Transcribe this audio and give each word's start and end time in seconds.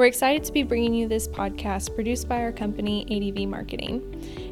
We're 0.00 0.06
excited 0.06 0.44
to 0.44 0.52
be 0.52 0.62
bringing 0.62 0.94
you 0.94 1.08
this 1.08 1.28
podcast 1.28 1.94
produced 1.94 2.26
by 2.26 2.40
our 2.40 2.52
company, 2.52 3.04
ADV 3.10 3.46
Marketing. 3.46 4.00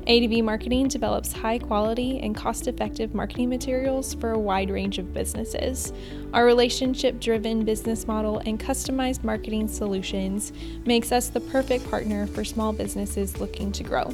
ADV 0.07 0.45
Marketing 0.45 0.89
develops 0.89 1.33
high 1.33 1.57
quality 1.57 2.19
and 2.19 2.37
cost 2.37 2.69
effective 2.69 3.15
marketing 3.15 3.49
materials 3.49 4.13
for 4.13 4.33
a 4.33 4.39
wide 4.39 4.69
range 4.69 4.99
of 4.99 5.15
businesses. 5.15 5.95
Our 6.35 6.45
relationship 6.45 7.19
driven 7.19 7.65
business 7.65 8.07
model 8.07 8.41
and 8.41 8.61
customized 8.61 9.25
marketing 9.25 9.69
solutions 9.69 10.53
makes 10.85 11.13
us 11.13 11.31
the 11.31 11.41
perfect 11.41 11.89
partner 11.89 12.27
for 12.27 12.45
small 12.45 12.75
businesses 12.75 13.41
looking 13.41 13.73
to 13.73 13.83
grow. 13.83 14.13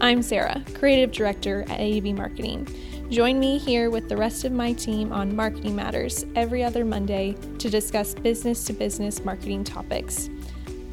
I'm 0.00 0.22
Sarah, 0.22 0.64
Creative 0.72 1.12
Director 1.12 1.60
at 1.68 1.78
ADV 1.78 2.16
Marketing. 2.16 2.66
Join 3.10 3.38
me 3.38 3.58
here 3.58 3.90
with 3.90 4.08
the 4.08 4.16
rest 4.16 4.46
of 4.46 4.52
my 4.52 4.72
team 4.72 5.12
on 5.12 5.36
Marketing 5.36 5.76
Matters 5.76 6.24
every 6.34 6.64
other 6.64 6.86
Monday 6.86 7.36
to 7.58 7.68
discuss 7.68 8.14
business 8.14 8.64
to 8.64 8.72
business 8.72 9.22
marketing 9.26 9.62
topics. 9.62 10.30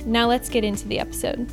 Now 0.08 0.30
let's 0.30 0.48
get 0.48 0.64
into 0.64 0.88
the 0.88 1.00
episode. 1.00 1.52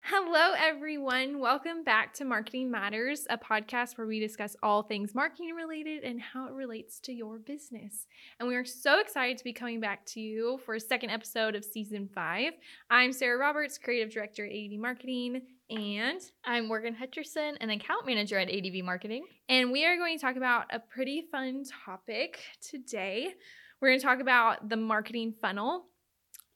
Hello, 0.00 0.54
everyone. 0.56 1.38
Welcome 1.38 1.84
back 1.84 2.14
to 2.14 2.24
Marketing 2.24 2.70
Matters, 2.70 3.26
a 3.28 3.36
podcast 3.36 3.98
where 3.98 4.06
we 4.06 4.18
discuss 4.18 4.56
all 4.62 4.82
things 4.82 5.14
marketing 5.14 5.54
related 5.54 6.02
and 6.02 6.18
how 6.18 6.46
it 6.46 6.54
relates 6.54 6.98
to 7.00 7.12
your 7.12 7.40
business. 7.40 8.06
And 8.40 8.48
we 8.48 8.56
are 8.56 8.64
so 8.64 9.00
excited 9.00 9.36
to 9.36 9.44
be 9.44 9.52
coming 9.52 9.80
back 9.80 10.06
to 10.06 10.20
you 10.20 10.60
for 10.64 10.76
a 10.76 10.80
second 10.80 11.10
episode 11.10 11.54
of 11.54 11.62
season 11.62 12.08
five. 12.14 12.54
I'm 12.88 13.12
Sarah 13.12 13.36
Roberts, 13.36 13.76
Creative 13.76 14.10
Director 14.10 14.46
at 14.46 14.52
ADV 14.52 14.80
Marketing. 14.80 15.42
And 15.68 16.22
I'm 16.42 16.68
Morgan 16.68 16.96
Hutcherson, 16.98 17.58
an 17.60 17.68
account 17.68 18.06
manager 18.06 18.38
at 18.38 18.48
ADV 18.48 18.82
Marketing. 18.82 19.26
And 19.50 19.72
we 19.72 19.84
are 19.84 19.98
going 19.98 20.16
to 20.16 20.22
talk 20.22 20.36
about 20.36 20.64
a 20.72 20.78
pretty 20.78 21.26
fun 21.30 21.64
topic 21.84 22.40
today. 22.66 23.34
We're 23.82 23.88
going 23.88 24.00
to 24.00 24.06
talk 24.06 24.20
about 24.20 24.70
the 24.70 24.76
marketing 24.76 25.34
funnel 25.38 25.84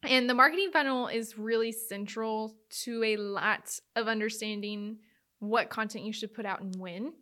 and 0.02 0.28
the 0.28 0.34
marketing 0.34 0.70
funnel 0.72 1.08
is 1.08 1.38
really 1.38 1.72
central 1.72 2.54
to 2.82 3.02
a 3.04 3.16
lot 3.16 3.78
of 3.96 4.08
understanding 4.08 4.98
what 5.38 5.70
content 5.70 6.04
you 6.04 6.12
should 6.12 6.34
put 6.34 6.46
out 6.46 6.60
and 6.60 6.74
when. 6.76 7.12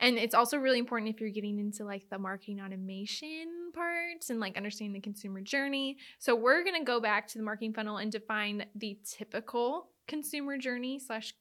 And 0.00 0.16
it's 0.16 0.34
also 0.34 0.58
really 0.58 0.78
important 0.78 1.12
if 1.12 1.20
you're 1.20 1.30
getting 1.30 1.58
into 1.58 1.84
like 1.84 2.08
the 2.08 2.18
marketing 2.18 2.60
automation 2.60 3.72
parts 3.74 4.30
and 4.30 4.38
like 4.38 4.56
understanding 4.56 4.94
the 4.94 5.00
consumer 5.00 5.40
journey. 5.40 5.96
So 6.18 6.36
we're 6.36 6.62
to 6.78 6.84
go 6.84 7.00
back 7.00 7.26
to 7.28 7.38
the 7.38 7.44
marketing 7.44 7.74
funnel 7.74 7.96
and 7.96 8.12
define 8.12 8.66
the 8.74 8.98
typical 9.04 9.90
consumer 10.06 10.56
journey 10.56 11.00
slash 11.00 11.34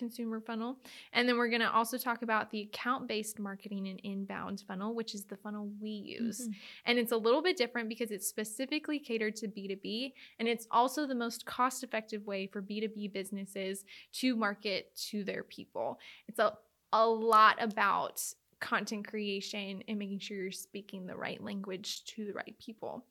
consumer 0.00 0.40
funnel. 0.40 0.78
And 1.12 1.28
then 1.28 1.36
we're 1.36 1.48
going 1.48 1.60
to 1.60 1.70
also 1.70 1.98
talk 1.98 2.22
about 2.22 2.50
the 2.50 2.62
account 2.62 3.06
based 3.06 3.38
marketing 3.38 3.86
and 3.86 4.00
inbound 4.02 4.64
funnel, 4.66 4.94
which 4.94 5.14
is 5.14 5.24
the 5.26 5.36
funnel 5.36 5.70
we 5.80 5.90
use. 5.90 6.40
Mm-hmm. 6.40 6.52
And 6.86 6.98
it's 6.98 7.12
a 7.12 7.16
little 7.16 7.42
bit 7.42 7.56
different 7.56 7.88
because 7.88 8.10
it's 8.10 8.26
specifically 8.26 8.98
catered 8.98 9.36
to 9.36 9.46
B2B. 9.46 10.14
And 10.38 10.48
it's 10.48 10.66
also 10.70 11.06
the 11.06 11.14
most 11.14 11.44
cost 11.44 11.84
effective 11.84 12.26
way 12.26 12.46
for 12.46 12.62
B2B 12.62 13.12
businesses 13.12 13.84
to 14.14 14.34
market 14.34 14.96
to 15.10 15.22
their 15.22 15.44
people. 15.44 16.00
It's 16.26 16.38
a, 16.38 16.54
a 16.92 17.06
lot 17.06 17.62
about 17.62 18.20
content 18.58 19.06
creation 19.06 19.82
and 19.86 19.98
making 19.98 20.18
sure 20.18 20.36
you're 20.36 20.52
speaking 20.52 21.06
the 21.06 21.16
right 21.16 21.42
language 21.42 22.04
to 22.04 22.24
the 22.24 22.32
right 22.32 22.56
people. 22.58 23.04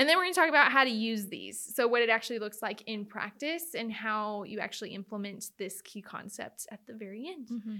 And 0.00 0.08
then 0.08 0.16
we're 0.16 0.24
going 0.24 0.32
to 0.32 0.40
talk 0.40 0.48
about 0.48 0.72
how 0.72 0.82
to 0.82 0.90
use 0.90 1.26
these. 1.26 1.62
So, 1.74 1.86
what 1.86 2.00
it 2.00 2.08
actually 2.08 2.38
looks 2.38 2.62
like 2.62 2.82
in 2.86 3.04
practice 3.04 3.74
and 3.74 3.92
how 3.92 4.44
you 4.44 4.58
actually 4.58 4.94
implement 4.94 5.50
this 5.58 5.82
key 5.82 6.00
concept 6.00 6.66
at 6.72 6.80
the 6.86 6.94
very 6.94 7.28
end. 7.28 7.48
Mm-hmm. 7.48 7.76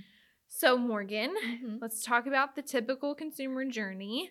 So, 0.47 0.77
Morgan, 0.77 1.33
mm-hmm. 1.43 1.77
let's 1.81 2.05
talk 2.05 2.27
about 2.27 2.55
the 2.55 2.61
typical 2.61 3.15
consumer 3.15 3.65
journey. 3.65 4.29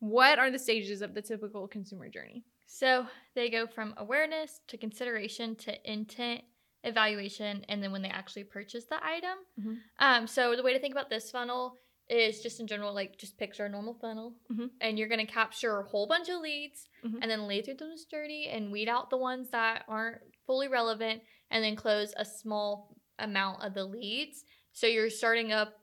What 0.00 0.40
are 0.40 0.50
the 0.50 0.58
stages 0.58 1.00
of 1.00 1.14
the 1.14 1.22
typical 1.22 1.68
consumer 1.68 2.08
journey? 2.08 2.42
So, 2.66 3.06
they 3.36 3.50
go 3.50 3.68
from 3.68 3.94
awareness 3.98 4.58
to 4.66 4.76
consideration 4.76 5.54
to 5.56 5.90
intent, 5.90 6.40
evaluation, 6.82 7.64
and 7.68 7.80
then 7.80 7.92
when 7.92 8.02
they 8.02 8.08
actually 8.08 8.44
purchase 8.44 8.86
the 8.86 8.98
item. 9.00 9.38
Mm-hmm. 9.60 9.74
Um, 10.00 10.26
so, 10.26 10.56
the 10.56 10.64
way 10.64 10.72
to 10.72 10.80
think 10.80 10.92
about 10.92 11.08
this 11.08 11.30
funnel 11.30 11.76
is 12.10 12.40
just 12.40 12.60
in 12.60 12.66
general 12.66 12.94
like 12.94 13.18
just 13.18 13.38
picture 13.38 13.66
a 13.66 13.68
normal 13.68 13.94
funnel 13.94 14.34
mm-hmm. 14.50 14.66
and 14.80 14.98
you're 14.98 15.08
going 15.08 15.24
to 15.24 15.32
capture 15.32 15.80
a 15.80 15.84
whole 15.84 16.06
bunch 16.06 16.28
of 16.28 16.40
leads 16.40 16.88
mm-hmm. 17.04 17.18
and 17.20 17.30
then 17.30 17.46
lead 17.46 17.64
through 17.64 17.74
them 17.74 17.94
journey 18.10 18.48
and 18.50 18.72
weed 18.72 18.88
out 18.88 19.10
the 19.10 19.16
ones 19.16 19.50
that 19.50 19.84
aren't 19.88 20.18
fully 20.46 20.68
relevant 20.68 21.22
and 21.50 21.62
then 21.62 21.76
close 21.76 22.14
a 22.16 22.24
small 22.24 22.96
amount 23.18 23.62
of 23.62 23.74
the 23.74 23.84
leads 23.84 24.44
so 24.72 24.86
you're 24.86 25.10
starting 25.10 25.52
up 25.52 25.74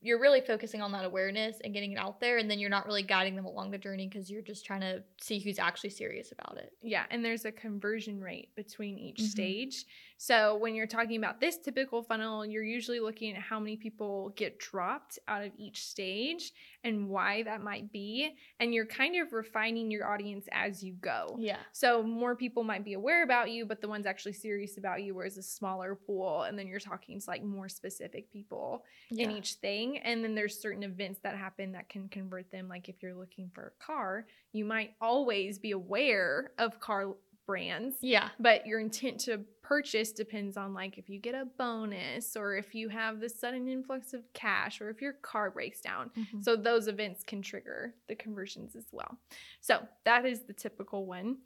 you're 0.00 0.20
really 0.20 0.40
focusing 0.40 0.80
on 0.80 0.90
that 0.92 1.04
awareness 1.04 1.58
and 1.62 1.74
getting 1.74 1.92
it 1.92 1.98
out 1.98 2.18
there 2.18 2.38
and 2.38 2.50
then 2.50 2.58
you're 2.58 2.70
not 2.70 2.86
really 2.86 3.02
guiding 3.02 3.36
them 3.36 3.44
along 3.44 3.70
the 3.70 3.76
journey 3.76 4.08
because 4.08 4.30
you're 4.30 4.40
just 4.40 4.64
trying 4.64 4.80
to 4.80 5.02
see 5.20 5.38
who's 5.38 5.58
actually 5.58 5.90
serious 5.90 6.32
about 6.32 6.56
it 6.56 6.72
yeah 6.82 7.04
and 7.10 7.22
there's 7.22 7.44
a 7.44 7.52
conversion 7.52 8.20
rate 8.20 8.48
between 8.56 8.98
each 8.98 9.16
mm-hmm. 9.16 9.26
stage 9.26 9.84
so 10.16 10.56
when 10.56 10.74
you're 10.74 10.86
talking 10.86 11.18
about 11.18 11.40
this 11.40 11.58
typical 11.58 12.02
funnel 12.02 12.46
you're 12.46 12.62
usually 12.62 13.00
looking 13.00 13.36
at 13.36 13.42
how 13.42 13.60
many 13.60 13.76
people 13.76 14.32
get 14.36 14.58
dropped 14.58 15.18
out 15.28 15.44
of 15.44 15.52
each 15.58 15.84
stage 15.84 16.52
and 16.84 17.08
why 17.08 17.42
that 17.42 17.60
might 17.60 17.92
be 17.92 18.34
and 18.60 18.72
you're 18.72 18.86
kind 18.86 19.20
of 19.20 19.34
refining 19.34 19.90
your 19.90 20.10
audience 20.10 20.46
as 20.52 20.82
you 20.82 20.94
go 20.94 21.36
yeah 21.38 21.58
so 21.72 22.02
more 22.02 22.34
people 22.34 22.64
might 22.64 22.84
be 22.84 22.94
aware 22.94 23.22
about 23.22 23.50
you 23.50 23.66
but 23.66 23.82
the 23.82 23.88
ones 23.88 24.06
actually 24.06 24.32
serious 24.32 24.78
about 24.78 25.02
you 25.02 25.14
whereas 25.14 25.36
a 25.36 25.42
smaller 25.42 25.94
pool 25.94 26.44
and 26.44 26.58
then 26.58 26.66
you're 26.66 26.80
talking 26.80 27.20
to 27.20 27.28
like 27.28 27.44
more 27.44 27.68
specific 27.68 28.32
people 28.32 28.82
yeah. 29.10 29.24
in 29.24 29.30
each 29.30 29.52
thing 29.66 29.98
and 29.98 30.22
then 30.22 30.36
there's 30.36 30.60
certain 30.60 30.84
events 30.84 31.18
that 31.24 31.36
happen 31.36 31.72
that 31.72 31.88
can 31.88 32.08
convert 32.08 32.48
them. 32.52 32.68
Like 32.68 32.88
if 32.88 33.02
you're 33.02 33.14
looking 33.14 33.50
for 33.52 33.72
a 33.74 33.84
car 33.84 34.26
you 34.52 34.64
might 34.64 34.92
always 35.00 35.58
be 35.58 35.72
aware 35.72 36.52
of 36.58 36.78
car 36.78 37.14
brands 37.46 37.96
yeah. 38.00 38.30
but 38.40 38.66
your 38.66 38.80
intent 38.80 39.20
to 39.20 39.40
purchase 39.62 40.10
depends 40.10 40.56
on 40.56 40.74
like 40.74 40.98
if 40.98 41.08
you 41.08 41.20
get 41.20 41.34
a 41.34 41.46
bonus 41.58 42.36
or 42.36 42.56
if 42.56 42.74
you 42.74 42.88
have 42.88 43.20
the 43.20 43.28
sudden 43.28 43.68
influx 43.68 44.12
of 44.12 44.22
cash 44.32 44.80
or 44.80 44.90
if 44.90 45.00
your 45.00 45.12
car 45.14 45.50
breaks 45.50 45.80
down. 45.80 46.10
Mm-hmm. 46.16 46.40
so 46.42 46.56
those 46.56 46.88
events 46.88 47.22
can 47.24 47.42
trigger 47.42 47.94
the 48.08 48.14
conversions 48.14 48.74
as 48.76 48.86
well. 48.92 49.18
So 49.60 49.80
that 50.04 50.26
is 50.26 50.42
the 50.42 50.52
typical 50.52 51.06
one. 51.06 51.38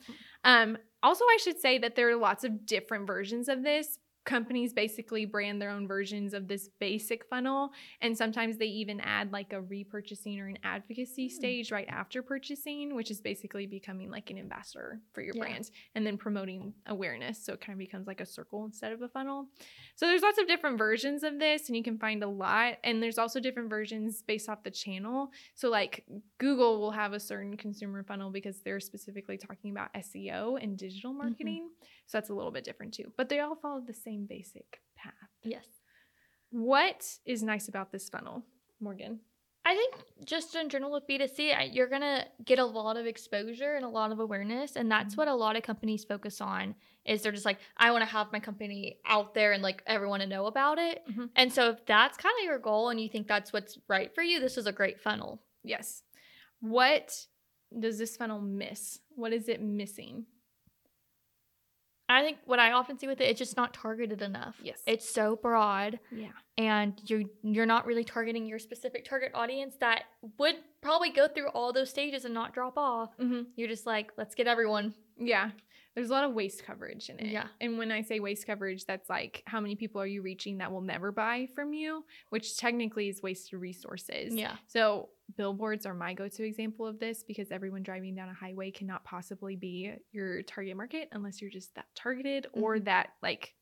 Um, 0.44 0.78
also 1.02 1.24
i 1.24 1.38
should 1.42 1.58
say 1.58 1.78
that 1.78 1.96
there 1.96 2.10
are 2.10 2.16
lots 2.16 2.44
of 2.44 2.66
different 2.66 3.06
versions 3.06 3.48
of 3.48 3.62
this 3.62 3.98
companies 4.24 4.72
basically 4.72 5.24
brand 5.24 5.60
their 5.60 5.70
own 5.70 5.88
versions 5.88 6.34
of 6.34 6.46
this 6.46 6.68
basic 6.78 7.24
funnel 7.24 7.70
and 8.02 8.16
sometimes 8.16 8.58
they 8.58 8.66
even 8.66 9.00
add 9.00 9.32
like 9.32 9.52
a 9.52 9.62
repurchasing 9.62 10.38
or 10.40 10.46
an 10.46 10.58
advocacy 10.62 11.26
mm. 11.26 11.32
stage 11.32 11.72
right 11.72 11.88
after 11.88 12.22
purchasing 12.22 12.94
which 12.94 13.10
is 13.10 13.20
basically 13.20 13.66
becoming 13.66 14.10
like 14.10 14.30
an 14.30 14.38
ambassador 14.38 15.00
for 15.12 15.22
your 15.22 15.34
yeah. 15.34 15.40
brand 15.40 15.70
and 15.94 16.06
then 16.06 16.18
promoting 16.18 16.72
awareness 16.86 17.42
so 17.42 17.54
it 17.54 17.60
kind 17.60 17.72
of 17.72 17.78
becomes 17.78 18.06
like 18.06 18.20
a 18.20 18.26
circle 18.26 18.64
instead 18.66 18.92
of 18.92 19.00
a 19.00 19.08
funnel 19.08 19.46
so 19.96 20.06
there's 20.06 20.22
lots 20.22 20.38
of 20.38 20.46
different 20.46 20.76
versions 20.76 21.22
of 21.22 21.38
this 21.38 21.68
and 21.68 21.76
you 21.76 21.82
can 21.82 21.98
find 21.98 22.22
a 22.22 22.28
lot 22.28 22.74
and 22.84 23.02
there's 23.02 23.18
also 23.18 23.40
different 23.40 23.70
versions 23.70 24.22
based 24.22 24.50
off 24.50 24.62
the 24.62 24.70
channel 24.70 25.30
so 25.54 25.70
like 25.70 26.04
google 26.38 26.78
will 26.78 26.90
have 26.90 27.14
a 27.14 27.20
certain 27.20 27.56
consumer 27.56 28.04
funnel 28.04 28.30
because 28.30 28.60
they're 28.60 28.80
specifically 28.80 29.38
talking 29.38 29.70
about 29.70 29.92
seo 29.94 30.62
and 30.62 30.76
digital 30.76 31.10
mm-hmm. 31.10 31.22
marketing 31.22 31.62
mm-hmm. 31.64 31.84
so 32.06 32.18
that's 32.18 32.28
a 32.28 32.34
little 32.34 32.52
bit 32.52 32.64
different 32.64 32.92
too 32.92 33.10
but 33.16 33.30
they 33.30 33.40
all 33.40 33.56
follow 33.56 33.80
the 33.80 33.94
same 33.94 34.09
same 34.10 34.26
basic 34.28 34.80
path. 34.96 35.14
Yes. 35.44 35.64
What 36.50 37.06
is 37.24 37.42
nice 37.42 37.68
about 37.68 37.92
this 37.92 38.08
funnel, 38.08 38.42
Morgan? 38.80 39.20
I 39.64 39.74
think 39.74 39.94
just 40.24 40.54
in 40.54 40.68
general 40.68 40.92
with 40.92 41.06
B2C, 41.06 41.74
you're 41.74 41.88
going 41.88 42.00
to 42.00 42.24
get 42.44 42.58
a 42.58 42.64
lot 42.64 42.96
of 42.96 43.06
exposure 43.06 43.74
and 43.76 43.84
a 43.84 43.88
lot 43.88 44.10
of 44.10 44.18
awareness. 44.18 44.74
And 44.74 44.90
that's 44.90 45.12
mm-hmm. 45.12 45.20
what 45.20 45.28
a 45.28 45.34
lot 45.34 45.54
of 45.56 45.62
companies 45.62 46.04
focus 46.04 46.40
on 46.40 46.74
is 47.04 47.22
they're 47.22 47.30
just 47.30 47.44
like, 47.44 47.58
I 47.76 47.90
want 47.90 48.02
to 48.02 48.10
have 48.10 48.32
my 48.32 48.40
company 48.40 48.98
out 49.06 49.34
there 49.34 49.52
and 49.52 49.62
like 49.62 49.82
everyone 49.86 50.20
to 50.20 50.26
know 50.26 50.46
about 50.46 50.78
it. 50.78 51.02
Mm-hmm. 51.08 51.26
And 51.36 51.52
so 51.52 51.70
if 51.70 51.84
that's 51.86 52.16
kind 52.16 52.34
of 52.40 52.44
your 52.44 52.58
goal 52.58 52.88
and 52.88 53.00
you 53.00 53.08
think 53.08 53.28
that's 53.28 53.52
what's 53.52 53.78
right 53.86 54.12
for 54.14 54.22
you, 54.22 54.40
this 54.40 54.56
is 54.56 54.66
a 54.66 54.72
great 54.72 54.98
funnel. 54.98 55.42
Yes. 55.62 56.02
What 56.60 57.14
does 57.78 57.98
this 57.98 58.16
funnel 58.16 58.40
miss? 58.40 58.98
What 59.10 59.32
is 59.32 59.48
it 59.48 59.62
missing? 59.62 60.24
I 62.16 62.22
think 62.22 62.38
what 62.44 62.58
I 62.58 62.72
often 62.72 62.98
see 62.98 63.06
with 63.06 63.20
it, 63.20 63.24
it's 63.24 63.38
just 63.38 63.56
not 63.56 63.72
targeted 63.74 64.22
enough. 64.22 64.56
Yes. 64.62 64.80
It's 64.86 65.08
so 65.08 65.36
broad. 65.36 65.98
Yeah. 66.10 66.28
And 66.58 67.00
you're 67.06 67.22
you're 67.42 67.66
not 67.66 67.86
really 67.86 68.04
targeting 68.04 68.46
your 68.46 68.58
specific 68.58 69.04
target 69.04 69.32
audience 69.34 69.76
that 69.80 70.04
would 70.38 70.56
probably 70.80 71.10
go 71.10 71.28
through 71.28 71.48
all 71.48 71.72
those 71.72 71.90
stages 71.90 72.24
and 72.24 72.34
not 72.34 72.52
drop 72.52 72.76
off. 72.76 73.16
Mm-hmm. 73.18 73.42
You're 73.56 73.68
just 73.68 73.86
like, 73.86 74.12
let's 74.16 74.34
get 74.34 74.46
everyone. 74.46 74.94
Yeah. 75.18 75.50
There's 76.00 76.08
a 76.08 76.14
lot 76.14 76.24
of 76.24 76.32
waste 76.32 76.64
coverage 76.64 77.10
in 77.10 77.18
it. 77.18 77.26
Yeah. 77.26 77.48
And 77.60 77.76
when 77.76 77.92
I 77.92 78.00
say 78.00 78.20
waste 78.20 78.46
coverage, 78.46 78.86
that's 78.86 79.10
like 79.10 79.42
how 79.46 79.60
many 79.60 79.76
people 79.76 80.00
are 80.00 80.06
you 80.06 80.22
reaching 80.22 80.56
that 80.58 80.72
will 80.72 80.80
never 80.80 81.12
buy 81.12 81.46
from 81.54 81.74
you, 81.74 82.06
which 82.30 82.56
technically 82.56 83.10
is 83.10 83.22
wasted 83.22 83.60
resources. 83.60 84.34
Yeah. 84.34 84.56
So 84.66 85.10
billboards 85.36 85.84
are 85.84 85.92
my 85.92 86.14
go-to 86.14 86.42
example 86.42 86.86
of 86.86 86.98
this 86.98 87.22
because 87.22 87.50
everyone 87.50 87.82
driving 87.82 88.14
down 88.14 88.30
a 88.30 88.32
highway 88.32 88.70
cannot 88.70 89.04
possibly 89.04 89.56
be 89.56 89.92
your 90.10 90.40
target 90.40 90.74
market 90.74 91.10
unless 91.12 91.42
you're 91.42 91.50
just 91.50 91.74
that 91.74 91.84
targeted 91.94 92.46
mm-hmm. 92.46 92.64
or 92.64 92.78
that 92.80 93.10
like 93.22 93.52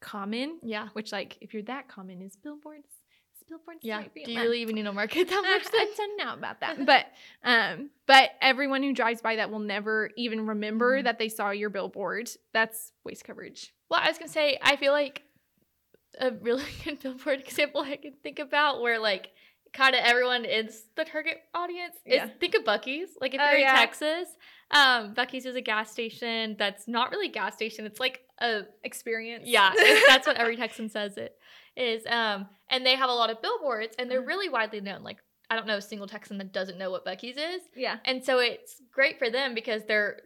common. 0.00 0.60
Yeah. 0.62 0.90
Which 0.92 1.10
like 1.10 1.38
if 1.40 1.52
you're 1.52 1.64
that 1.64 1.88
common 1.88 2.22
is 2.22 2.36
billboards 2.36 2.86
billboards 3.48 3.80
Yeah. 3.82 4.02
Do 4.24 4.30
you 4.32 4.40
really 4.40 4.62
even 4.62 4.74
need 4.76 4.82
to 4.84 4.92
market 4.92 5.28
that 5.30 5.42
much? 5.42 5.70
Then? 5.70 5.80
I 5.80 5.94
don't 5.96 6.16
know 6.18 6.34
about 6.34 6.60
that, 6.60 6.84
but 6.86 7.06
um, 7.42 7.90
but 8.06 8.30
everyone 8.40 8.82
who 8.82 8.92
drives 8.92 9.20
by 9.22 9.36
that 9.36 9.50
will 9.50 9.58
never 9.58 10.10
even 10.16 10.46
remember 10.46 11.00
Mhm. 11.00 11.04
that 11.04 11.18
they 11.18 11.28
saw 11.28 11.50
your 11.50 11.70
billboard. 11.70 12.30
That's 12.52 12.92
waste 13.04 13.24
coverage. 13.24 13.72
Well, 13.90 14.00
I 14.02 14.08
was 14.08 14.18
gonna 14.18 14.28
say, 14.30 14.58
I 14.62 14.76
feel 14.76 14.92
like 14.92 15.22
a 16.20 16.30
really 16.32 16.64
good 16.84 17.00
billboard 17.02 17.40
example 17.40 17.80
I 17.82 17.96
can 17.96 18.12
think 18.22 18.38
about 18.38 18.80
where 18.80 18.98
like 18.98 19.30
kind 19.72 19.96
of 19.96 20.02
everyone 20.04 20.44
is 20.44 20.84
the 20.94 21.04
target 21.04 21.38
audience 21.52 21.96
Yeah. 22.06 22.26
is 22.26 22.30
think 22.38 22.54
of 22.54 22.62
Buc-ee's. 22.62 23.10
Like 23.20 23.34
if 23.34 23.40
Oh, 23.42 23.50
you're 23.50 23.58
yeah. 23.58 23.72
in 23.72 23.76
Texas, 23.76 24.28
um, 24.70 25.14
Buc-ee's 25.14 25.46
is 25.46 25.56
a 25.56 25.60
gas 25.60 25.90
station 25.90 26.54
that's 26.56 26.86
not 26.86 27.10
really 27.10 27.26
a 27.26 27.32
gas 27.32 27.54
station. 27.56 27.84
It's 27.84 27.98
like 27.98 28.20
a 28.40 28.62
Experience. 28.84 29.44
yeah, 29.48 29.72
that's 30.06 30.26
what 30.28 30.36
every 30.36 30.56
Texan 30.56 30.88
says 30.88 31.16
it 31.16 31.36
is. 31.76 32.04
Um, 32.06 32.48
and 32.70 32.84
they 32.84 32.94
have 32.96 33.10
a 33.10 33.14
lot 33.14 33.30
of 33.30 33.40
billboards, 33.42 33.94
and 33.98 34.10
they're 34.10 34.18
Uh-huh. 34.18 34.26
really 34.28 34.48
widely 34.48 34.80
known. 34.80 35.02
Like 35.02 35.18
I 35.50 35.56
don't 35.56 35.66
know 35.66 35.76
a 35.76 35.82
single 35.82 36.06
Texan 36.08 36.38
that 36.38 36.52
doesn't 36.52 36.78
know 36.78 36.90
what 36.90 37.04
Buc-ee's 37.04 37.36
is. 37.36 37.62
yeah. 37.76 37.98
And 38.06 38.24
so 38.24 38.38
it's 38.38 38.80
great 38.92 39.18
for 39.18 39.28
them 39.30 39.54
because 39.54 39.84
they're 39.84 40.20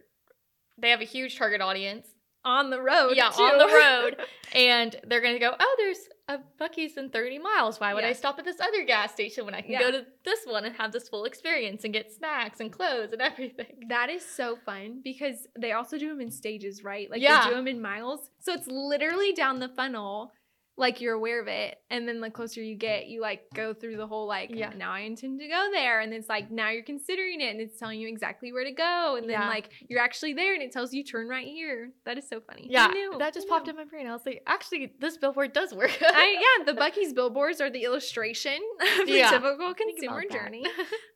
they 0.77 0.89
have 0.91 1.01
a 1.01 1.05
huge 1.05 1.37
target 1.37 1.59
audience. 1.61 2.07
On 2.45 2.69
the 2.69 2.81
road. 2.81 3.17
yeah, 3.17 3.29
too. 3.31 3.43
on 3.43 3.57
the 3.57 3.67
road. 3.67 4.15
And 4.55 4.95
they're 5.03 5.19
gonna 5.21 5.37
go, 5.39 5.53
Oh, 5.59 5.75
there's 5.77 5.99
a 6.29 6.39
Buc-ee's 6.59 6.95
in 6.97 7.09
30 7.09 7.37
miles. 7.37 7.79
Why 7.81 7.93
would 7.93 8.03
Yeah. 8.03 8.09
I 8.11 8.13
stop 8.13 8.39
at 8.39 8.45
this 8.45 8.59
other 8.61 8.83
gas 8.85 9.11
station 9.11 9.43
when 9.45 9.53
I 9.53 9.61
can 9.61 9.71
Yeah. 9.73 9.79
go 9.81 9.91
to 9.91 10.05
this 10.23 10.45
one 10.45 10.63
and 10.65 10.73
have 10.77 10.91
this 10.93 11.09
full 11.09 11.25
experience 11.25 11.83
and 11.83 11.93
get 11.93 12.11
snacks 12.13 12.59
and 12.61 12.71
clothes 12.71 13.11
and 13.11 13.21
everything? 13.21 13.83
That 13.89 14.09
is 14.09 14.25
so 14.25 14.55
fun 14.55 15.01
because 15.03 15.47
they 15.59 15.73
also 15.73 15.97
do 15.99 16.07
them 16.07 16.21
in 16.21 16.31
stages, 16.31 16.81
right? 16.83 17.11
Like 17.11 17.21
Yeah. 17.21 17.43
they 17.43 17.49
do 17.49 17.55
them 17.57 17.67
in 17.67 17.81
miles. 17.81 18.29
So 18.39 18.53
it's 18.53 18.67
literally 18.67 19.33
down 19.33 19.59
the 19.59 19.69
funnel, 19.69 20.31
like 20.79 21.01
you're 21.01 21.13
aware 21.13 21.41
of 21.41 21.47
it. 21.47 21.77
And 21.91 22.07
then 22.07 22.21
the 22.21 22.29
closer 22.31 22.63
you 22.63 22.75
get, 22.75 23.07
you 23.07 23.21
like 23.21 23.43
go 23.53 23.73
through 23.73 23.97
the 23.97 24.07
whole 24.07 24.27
like, 24.27 24.49
Yeah. 24.53 24.71
now 24.77 24.91
I 24.91 25.01
intend 25.01 25.39
to 25.41 25.47
go 25.47 25.69
there. 25.73 25.99
And 25.99 26.13
it's 26.13 26.29
like, 26.29 26.49
now 26.49 26.69
you're 26.69 26.83
considering 26.83 27.41
it 27.41 27.49
and 27.51 27.59
it's 27.59 27.77
telling 27.77 27.99
you 27.99 28.07
exactly 28.07 28.51
where 28.53 28.63
to 28.63 28.71
go. 28.71 29.15
And 29.17 29.25
then 29.25 29.41
Yeah. 29.41 29.49
like 29.49 29.69
you're 29.89 29.99
actually 30.01 30.33
there 30.33 30.53
and 30.53 30.63
it 30.63 30.71
tells 30.71 30.93
you 30.93 31.03
turn 31.03 31.27
right 31.27 31.45
here. 31.45 31.91
That 32.05 32.17
is 32.17 32.27
so 32.29 32.39
funny. 32.39 32.67
Yeah. 32.69 32.91
That 33.19 33.33
just 33.33 33.47
popped 33.49 33.67
in 33.67 33.75
my 33.75 33.83
brain. 33.83 34.07
I 34.07 34.13
was 34.13 34.25
like, 34.25 34.41
actually, 34.47 34.93
this 34.99 35.17
billboard 35.17 35.51
does 35.53 35.73
work. 35.73 35.91
I, 36.01 36.37
yeah, 36.59 36.63
the 36.71 36.73
Buc-ee's 36.81 37.13
billboards 37.13 37.59
are 37.61 37.69
the 37.69 37.83
illustration 37.83 38.57
of 39.01 39.05
the 39.05 39.11
Yeah. 39.13 39.31
typical 39.31 39.73
consumer 39.73 40.23
journey. 40.31 40.65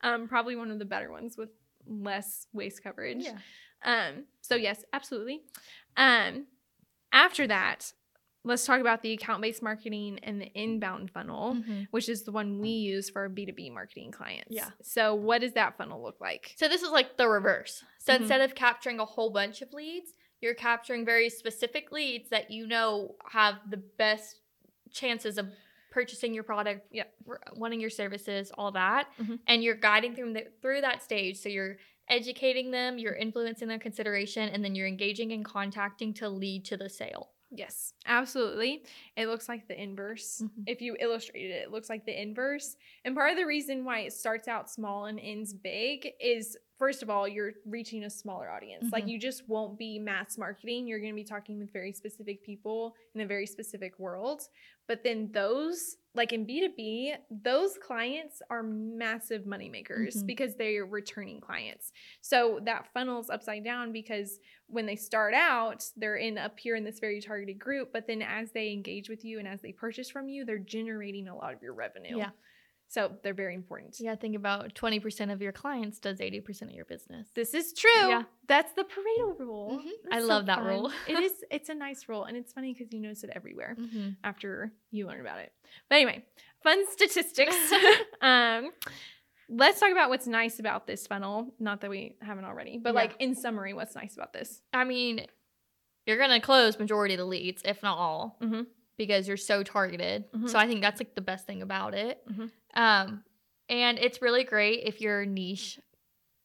Um, 0.02 0.28
probably 0.28 0.56
one 0.56 0.70
of 0.70 0.78
the 0.78 0.84
better 0.84 1.10
ones 1.10 1.36
with 1.38 1.48
less 1.86 2.46
waste 2.52 2.82
coverage. 2.82 3.24
yeah. 3.24 3.38
Um, 3.82 4.24
so 4.40 4.54
yes, 4.56 4.84
absolutely. 4.92 5.42
Um, 5.96 6.46
after 7.12 7.46
that, 7.46 7.92
let's 8.44 8.64
talk 8.66 8.80
about 8.80 9.02
the 9.02 9.12
account-based 9.12 9.62
marketing 9.62 10.18
and 10.22 10.40
the 10.40 10.52
inbound 10.52 11.10
funnel, 11.10 11.54
Mhm. 11.54 11.88
which 11.90 12.08
is 12.08 12.24
the 12.24 12.32
one 12.32 12.60
we 12.60 12.68
use 12.68 13.08
for 13.10 13.28
B2B 13.28 13.70
marketing 13.72 14.10
clients. 14.12 14.50
Yeah. 14.50 14.70
So 14.82 15.14
what 15.14 15.40
does 15.40 15.52
that 15.54 15.76
funnel 15.78 16.02
look 16.02 16.20
like? 16.20 16.52
So 16.56 16.68
this 16.68 16.82
is 16.82 16.90
like 16.90 17.16
the 17.16 17.26
reverse. 17.28 17.82
So 17.98 18.12
Mhm. 18.12 18.20
instead 18.20 18.40
of 18.42 18.54
capturing 18.54 19.00
a 19.00 19.04
whole 19.04 19.30
bunch 19.30 19.62
of 19.62 19.72
leads, 19.72 20.12
you're 20.40 20.54
capturing 20.54 21.04
very 21.06 21.30
specific 21.30 21.90
leads 21.90 22.28
that 22.28 22.50
you 22.50 22.66
know 22.66 23.16
have 23.30 23.60
the 23.70 23.78
best 23.78 24.40
chances 24.90 25.38
of 25.38 25.50
purchasing 25.90 26.34
your 26.34 26.42
product, 26.44 26.86
Yep. 26.92 27.14
wanting 27.54 27.80
your 27.80 27.88
services, 27.90 28.50
all 28.58 28.72
that, 28.72 29.08
Mhm. 29.18 29.38
and 29.46 29.62
you're 29.62 29.76
guiding 29.76 30.14
them 30.14 30.34
th- 30.34 30.48
through 30.60 30.80
that 30.80 31.02
stage. 31.02 31.36
So 31.38 31.48
you're 31.48 31.78
educating 32.08 32.72
them, 32.72 32.98
you're 32.98 33.14
influencing 33.14 33.68
their 33.68 33.78
consideration, 33.78 34.48
and 34.50 34.62
then 34.64 34.74
you're 34.74 34.88
engaging 34.88 35.32
and 35.32 35.44
contacting 35.44 36.12
to 36.14 36.28
lead 36.28 36.64
to 36.66 36.76
the 36.76 36.90
sale. 36.90 37.30
Yes, 37.56 37.92
absolutely. 38.06 38.84
It 39.16 39.28
looks 39.28 39.48
like 39.48 39.68
the 39.68 39.80
inverse. 39.80 40.42
Mhm. 40.42 40.64
If 40.66 40.82
you 40.82 40.96
illustrated 40.98 41.52
it, 41.52 41.62
it 41.64 41.70
looks 41.70 41.88
like 41.88 42.04
the 42.04 42.20
inverse. 42.20 42.76
And 43.04 43.14
part 43.14 43.30
of 43.30 43.36
the 43.36 43.46
reason 43.46 43.84
why 43.84 44.00
it 44.00 44.12
starts 44.12 44.48
out 44.48 44.68
small 44.70 45.04
and 45.06 45.20
ends 45.20 45.54
big 45.54 46.10
is 46.20 46.56
first 46.78 47.02
of 47.02 47.10
all, 47.10 47.26
you're 47.28 47.52
reaching 47.66 48.04
a 48.04 48.10
smaller 48.10 48.50
audience. 48.50 48.90
Like 48.92 49.04
Mhm. 49.04 49.08
you 49.10 49.18
just 49.18 49.48
won't 49.48 49.78
be 49.78 49.98
mass 49.98 50.36
marketing. 50.36 50.86
You're 50.86 50.98
going 50.98 51.12
to 51.12 51.16
be 51.16 51.24
talking 51.24 51.58
with 51.58 51.72
very 51.72 51.92
specific 51.92 52.42
people 52.42 52.96
in 53.14 53.20
a 53.20 53.26
very 53.26 53.46
specific 53.46 53.98
world. 53.98 54.48
But 54.86 55.02
then 55.04 55.30
those, 55.32 55.96
like 56.14 56.32
in 56.32 56.44
B2B, 56.46 57.14
those 57.30 57.78
clients 57.78 58.42
are 58.50 58.62
massive 58.62 59.46
money 59.46 59.68
makers 59.68 60.22
Mhm. 60.22 60.26
because 60.26 60.56
they're 60.56 60.84
returning 60.84 61.40
clients. 61.40 61.92
So 62.20 62.60
that 62.64 62.92
funnel's 62.92 63.30
upside 63.30 63.64
down 63.64 63.92
because 63.92 64.40
when 64.66 64.84
they 64.86 64.96
start 64.96 65.32
out, 65.32 65.88
they're 65.96 66.16
in 66.16 66.36
up 66.38 66.58
here 66.58 66.74
in 66.74 66.84
this 66.84 66.98
very 66.98 67.20
targeted 67.20 67.58
group, 67.58 67.92
but 67.92 68.06
then 68.06 68.20
as 68.20 68.52
they 68.52 68.72
engage 68.72 69.08
with 69.08 69.24
you 69.24 69.38
and 69.38 69.46
as 69.48 69.62
they 69.62 69.72
purchase 69.72 70.10
from 70.10 70.28
you, 70.28 70.44
they're 70.44 70.58
generating 70.58 71.28
a 71.28 71.36
lot 71.36 71.54
of 71.54 71.62
your 71.62 71.72
revenue. 71.72 72.18
Yeah. 72.18 72.30
So 72.94 73.10
they're 73.24 73.34
very 73.34 73.54
important. 73.56 73.96
Yeah, 73.98 74.14
think 74.14 74.36
about 74.36 74.72
20% 74.76 75.32
of 75.32 75.42
your 75.42 75.50
clients 75.50 75.98
does 75.98 76.20
80% 76.20 76.62
of 76.62 76.70
your 76.70 76.84
business. 76.84 77.26
This 77.34 77.52
is 77.52 77.72
true. 77.72 77.90
Yeah. 78.08 78.22
That's 78.46 78.72
the 78.74 78.84
Pareto 78.84 79.36
rule. 79.40 79.80
Mhm. 79.82 79.90
I 80.12 80.20
so 80.20 80.26
love 80.26 80.46
that 80.46 80.58
fun. 80.58 80.66
rule. 80.68 80.92
it 81.08 81.18
is 81.18 81.32
it's 81.50 81.68
a 81.70 81.74
nice 81.74 82.08
rule 82.08 82.22
and 82.24 82.36
it's 82.36 82.52
funny 82.52 82.72
because 82.72 82.92
you 82.92 83.00
notice 83.00 83.24
it 83.24 83.30
everywhere 83.34 83.74
Mm-hmm. 83.78 84.10
after 84.22 84.72
you 84.92 85.08
learn 85.08 85.20
about 85.20 85.40
it. 85.40 85.52
But 85.88 85.96
anyway, 85.96 86.24
fun 86.62 86.84
statistics. 86.92 87.56
um 88.22 88.70
let's 89.48 89.80
talk 89.80 89.90
about 89.90 90.08
what's 90.08 90.28
nice 90.28 90.60
about 90.60 90.86
this 90.86 91.06
funnel. 91.08 91.52
Not 91.58 91.80
that 91.80 91.90
we 91.90 92.16
haven't 92.22 92.44
already, 92.44 92.78
but 92.78 92.90
Yeah. 92.90 93.00
like 93.00 93.16
in 93.18 93.34
summary, 93.34 93.74
what's 93.74 93.96
nice 93.96 94.14
about 94.14 94.32
this? 94.32 94.62
I 94.72 94.84
mean, 94.84 95.26
you're 96.06 96.18
gonna 96.18 96.40
close 96.40 96.78
majority 96.78 97.14
of 97.14 97.18
the 97.18 97.24
leads, 97.26 97.60
if 97.64 97.82
not 97.82 97.98
all, 97.98 98.38
Mhm. 98.40 98.66
because 98.96 99.26
you're 99.26 99.36
so 99.36 99.62
targeted. 99.64 100.30
Mhm. 100.32 100.48
So 100.48 100.58
I 100.60 100.66
think 100.68 100.80
that's 100.80 101.00
like 101.00 101.14
the 101.16 101.20
best 101.32 101.44
thing 101.46 101.60
about 101.62 101.94
it. 101.94 102.24
Mhm. 102.28 102.50
Um, 102.74 103.22
and 103.68 103.98
it's 103.98 104.20
really 104.20 104.44
great 104.44 104.82
if 104.84 105.00
you're 105.00 105.22
a 105.22 105.26
niche 105.26 105.78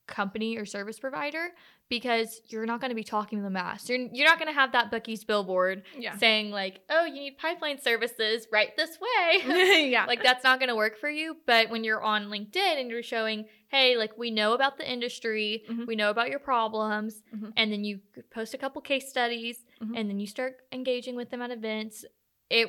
company 0.07 0.57
or 0.57 0.65
service 0.65 0.97
provider 0.99 1.49
because 1.87 2.41
you're 2.47 2.65
not 2.65 2.79
going 2.81 2.89
to 2.89 2.95
be 2.95 3.03
talking 3.03 3.39
to 3.39 3.43
the 3.43 3.49
mass. 3.49 3.89
You're 3.89 3.99
you're 4.11 4.25
not 4.27 4.39
going 4.39 4.47
to 4.47 4.53
have 4.59 4.71
that 4.71 4.91
Buc-ee's 4.91 5.23
billboard 5.23 5.83
Yeah. 5.97 6.17
saying 6.17 6.49
like, 6.51 6.81
"Oh, 6.89 7.05
you 7.05 7.13
need 7.15 7.37
pipeline 7.37 7.79
services, 7.81 8.47
right 8.51 8.75
this 8.77 8.97
way." 8.99 9.87
yeah. 9.89 10.05
like 10.05 10.23
that's 10.23 10.43
not 10.43 10.59
going 10.59 10.69
to 10.69 10.75
work 10.75 10.97
for 10.97 11.09
you 11.09 11.37
but 11.45 11.69
when 11.69 11.83
you're 11.83 12.01
on 12.01 12.25
linkedin 12.29 12.79
and 12.79 12.89
you're 12.89 13.03
showing 13.03 13.45
hey 13.67 13.97
like 13.97 14.17
we 14.17 14.31
know 14.31 14.53
about 14.53 14.77
the 14.77 14.91
industry 14.91 15.63
Mhm. 15.69 15.85
we 15.87 15.95
know 15.95 16.09
about 16.09 16.29
your 16.29 16.39
problems 16.39 17.21
Mhm. 17.35 17.53
and 17.57 17.71
then 17.71 17.83
you 17.83 17.99
post 18.31 18.53
a 18.53 18.57
couple 18.57 18.81
case 18.81 19.09
studies 19.09 19.57
Mhm. 19.81 19.93
and 19.97 20.09
then 20.09 20.19
you 20.19 20.27
start 20.27 20.57
engaging 20.71 21.15
with 21.15 21.29
them 21.29 21.41
at 21.41 21.51
events 21.51 22.05
it 22.49 22.67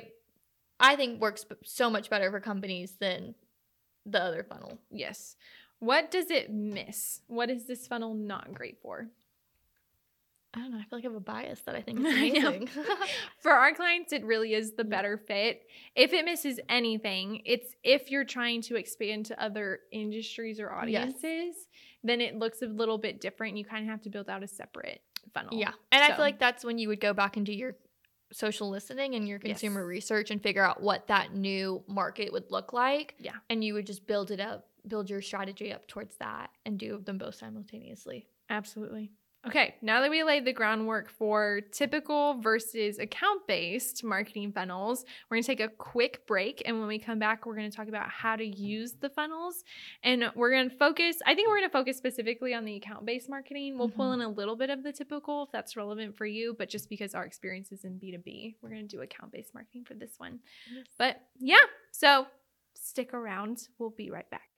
i 0.78 0.94
think 0.96 1.20
works 1.20 1.44
so 1.64 1.88
much 1.90 2.10
better 2.10 2.30
for 2.30 2.40
companies 2.40 2.92
than 3.00 3.34
the 4.06 4.22
other 4.22 4.42
funnel 4.44 4.78
Yes. 4.90 5.36
What 5.78 6.10
does 6.10 6.30
it 6.30 6.50
miss? 6.52 7.20
What 7.26 7.48
is 7.48 7.64
this 7.66 7.86
funnel 7.86 8.14
not 8.14 8.52
great 8.52 8.78
for? 8.82 9.08
i 10.52 10.58
don't 10.58 10.72
know 10.72 10.78
i 10.78 10.82
feel 10.82 10.98
like 10.98 11.04
i 11.04 11.08
have 11.08 11.14
a 11.14 11.20
bias 11.20 11.60
that 11.60 11.76
i 11.76 11.80
think 11.80 12.00
is 12.04 12.06
amazing 12.06 12.68
For 13.40 13.52
our 13.52 13.72
clients, 13.72 14.12
it 14.12 14.24
really 14.24 14.52
is 14.52 14.72
the 14.72 14.84
better 14.84 15.16
fit. 15.16 15.62
If 15.94 16.12
it 16.12 16.24
misses 16.26 16.60
anything, 16.68 17.40
it's 17.46 17.74
if 17.84 18.10
you're 18.10 18.24
trying 18.24 18.60
to 18.62 18.74
expand 18.76 19.26
to 19.26 19.42
other 19.42 19.78
industries 19.92 20.60
or 20.60 20.70
audiences, 20.72 21.54
then 22.04 22.20
it 22.20 22.36
looks 22.36 22.60
a 22.62 22.66
little 22.66 22.98
bit 22.98 23.20
different. 23.20 23.56
You 23.56 23.64
kind 23.64 23.84
of 23.84 23.90
have 23.90 24.02
to 24.02 24.10
build 24.10 24.28
out 24.28 24.42
a 24.42 24.46
separate 24.48 25.00
funnel. 25.32 25.50
yeah 25.58 25.72
and 25.92 26.02
i 26.02 26.08
feel 26.08 26.18
like 26.18 26.38
that's 26.40 26.64
when 26.64 26.78
you 26.78 26.88
would 26.88 27.00
go 27.00 27.12
back 27.14 27.36
and 27.36 27.46
do 27.46 27.52
your 27.52 27.76
social 28.32 28.68
listening 28.70 29.14
and 29.14 29.26
your 29.28 29.38
consumer 29.38 29.80
Yes. 29.80 29.88
research 29.88 30.30
and 30.30 30.42
figure 30.42 30.62
out 30.64 30.82
what 30.82 31.06
that 31.08 31.34
new 31.34 31.82
market 31.86 32.32
would 32.32 32.50
look 32.50 32.72
like 32.72 33.14
Yeah. 33.18 33.36
and 33.48 33.62
you 33.64 33.74
would 33.74 33.86
just 33.86 34.06
build 34.06 34.30
it 34.30 34.40
up 34.40 34.66
build 34.88 35.10
your 35.10 35.20
strategy 35.20 35.72
up 35.72 35.86
towards 35.86 36.16
that 36.16 36.50
and 36.64 36.78
do 36.78 36.98
them 37.04 37.18
both 37.18 37.34
simultaneously 37.34 38.26
Absolutely. 38.48 39.12
Okay, 39.46 39.76
now 39.80 40.02
that 40.02 40.10
we 40.10 40.22
laid 40.22 40.44
the 40.44 40.52
groundwork 40.52 41.08
for 41.08 41.62
typical 41.72 42.38
versus 42.42 42.98
account 42.98 43.46
based 43.46 44.04
marketing 44.04 44.52
funnels, 44.52 45.06
we're 45.30 45.38
gonna 45.38 45.44
take 45.44 45.60
a 45.60 45.68
quick 45.68 46.26
break. 46.26 46.62
And 46.66 46.78
when 46.78 46.86
we 46.86 46.98
come 46.98 47.18
back, 47.18 47.46
we're 47.46 47.54
gonna 47.54 47.70
talk 47.70 47.88
about 47.88 48.10
how 48.10 48.36
to 48.36 48.44
use 48.44 48.96
the 49.00 49.08
funnels. 49.08 49.64
And 50.02 50.30
we're 50.34 50.50
gonna 50.50 50.68
focus, 50.68 51.16
I 51.26 51.34
think 51.34 51.48
we're 51.48 51.56
gonna 51.56 51.70
focus 51.70 51.96
specifically 51.96 52.52
on 52.52 52.66
the 52.66 52.76
account 52.76 53.06
based 53.06 53.30
marketing. 53.30 53.78
We'll 53.78 53.88
pull 53.88 54.10
mm-hmm. 54.10 54.20
in 54.20 54.26
a 54.26 54.30
little 54.30 54.56
bit 54.56 54.68
of 54.68 54.82
the 54.82 54.92
typical 54.92 55.44
if 55.44 55.52
that's 55.52 55.74
relevant 55.74 56.18
for 56.18 56.26
you, 56.26 56.54
but 56.58 56.68
just 56.68 56.90
because 56.90 57.14
our 57.14 57.24
experience 57.24 57.72
is 57.72 57.84
in 57.84 57.94
B2B, 57.94 58.56
we're 58.60 58.68
gonna 58.68 58.82
do 58.82 59.00
account 59.00 59.32
based 59.32 59.54
marketing 59.54 59.86
for 59.86 59.94
this 59.94 60.12
one. 60.18 60.40
But 60.98 61.16
yeah, 61.38 61.64
so 61.92 62.26
stick 62.74 63.14
around. 63.14 63.68
We'll 63.78 63.88
be 63.88 64.10
right 64.10 64.28
back. 64.28 64.50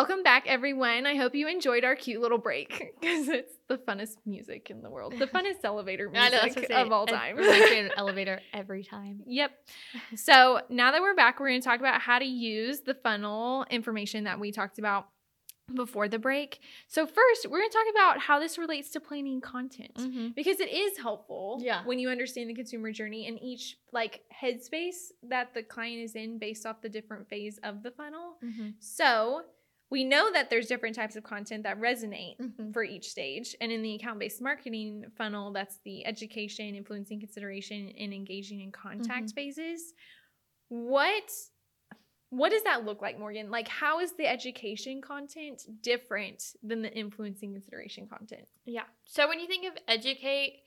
Welcome 0.00 0.22
back, 0.22 0.44
everyone. 0.46 1.04
I 1.04 1.14
hope 1.14 1.34
you 1.34 1.46
enjoyed 1.46 1.84
our 1.84 1.94
cute 1.94 2.22
little 2.22 2.38
break 2.38 2.94
because 3.02 3.28
it's 3.28 3.52
the 3.68 3.76
funnest 3.76 4.16
music 4.24 4.70
in 4.70 4.80
the 4.80 4.88
world, 4.88 5.12
the 5.18 5.26
funnest 5.26 5.62
elevator 5.62 6.10
I 6.16 6.30
know, 6.30 6.40
music 6.42 6.70
of 6.70 6.90
all 6.90 7.06
time. 7.06 7.36
reminds 7.36 7.70
me 7.70 7.80
of 7.80 7.84
an 7.84 7.92
elevator 7.98 8.40
every 8.54 8.82
time. 8.82 9.20
Yep. 9.26 9.50
So 10.16 10.62
now 10.70 10.90
that 10.92 11.02
we're 11.02 11.14
back, 11.14 11.38
we're 11.38 11.48
going 11.50 11.60
to 11.60 11.64
talk 11.68 11.80
about 11.80 12.00
how 12.00 12.18
to 12.18 12.24
use 12.24 12.80
the 12.80 12.94
funnel 12.94 13.66
information 13.68 14.24
that 14.24 14.40
we 14.40 14.52
talked 14.52 14.78
about 14.78 15.06
before 15.74 16.08
the 16.08 16.18
break. 16.18 16.60
So 16.88 17.04
first, 17.06 17.46
we're 17.50 17.58
going 17.58 17.68
to 17.70 17.76
talk 17.76 17.86
about 17.94 18.20
how 18.22 18.40
this 18.40 18.56
relates 18.56 18.88
to 18.92 19.00
planning 19.00 19.42
content 19.42 19.96
Mm-hmm. 19.96 20.28
because 20.34 20.60
it 20.60 20.70
is 20.72 20.96
helpful 20.96 21.58
Yeah. 21.60 21.84
when 21.84 21.98
you 21.98 22.08
understand 22.08 22.48
the 22.48 22.54
consumer 22.54 22.90
journey 22.90 23.26
and 23.28 23.38
each 23.42 23.76
like 23.92 24.22
headspace 24.42 25.10
that 25.28 25.52
the 25.52 25.62
client 25.62 26.00
is 26.02 26.14
in 26.14 26.38
based 26.38 26.64
off 26.64 26.80
the 26.80 26.88
different 26.88 27.28
phase 27.28 27.60
of 27.62 27.82
the 27.82 27.90
funnel. 27.90 28.36
Mm-hmm. 28.42 28.68
So 28.78 29.42
we 29.90 30.04
know 30.04 30.30
that 30.32 30.50
there's 30.50 30.66
different 30.66 30.94
types 30.94 31.16
of 31.16 31.24
content 31.24 31.64
that 31.64 31.80
resonate 31.80 32.38
Mm-hmm. 32.40 32.70
for 32.72 32.84
each 32.84 33.08
stage. 33.10 33.56
And 33.60 33.72
in 33.72 33.82
the 33.82 33.94
account 33.96 34.18
based 34.20 34.40
marketing 34.40 35.06
funnel, 35.18 35.52
that's 35.52 35.78
the 35.84 36.06
education, 36.06 36.74
influencing 36.76 37.18
consideration, 37.20 37.92
and 37.98 38.12
engaging 38.14 38.60
in 38.60 38.70
contact 38.72 39.26
Mhm. 39.26 39.34
phases. 39.34 39.92
What 40.68 41.30
what 42.32 42.50
does 42.50 42.62
that 42.62 42.84
look 42.84 43.02
like, 43.02 43.18
Morgan? 43.18 43.50
Like 43.50 43.66
how 43.66 43.98
is 43.98 44.12
the 44.12 44.28
education 44.28 45.00
content 45.00 45.62
different 45.82 46.54
than 46.62 46.80
the 46.80 46.92
influencing 46.96 47.52
consideration 47.52 48.06
content? 48.06 48.46
Yeah. 48.64 48.84
So 49.04 49.26
when 49.28 49.40
you 49.40 49.48
think 49.48 49.66
of 49.66 49.76
educate, 49.88 50.62